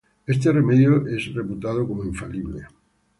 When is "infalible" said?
2.03-2.65